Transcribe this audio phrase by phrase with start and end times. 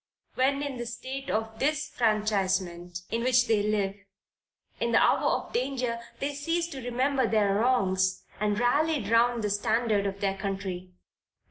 [0.33, 3.93] When in the state of disfranchisement in which they live,
[4.79, 9.51] in the hour of danger they ceased to remember their wrongs, and rallied round the
[9.51, 10.95] standard of their country.